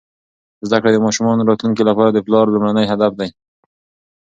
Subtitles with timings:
[0.67, 3.29] زده کړه د ماشومانو راتلونکي لپاره د پلار لومړنی هدف دی.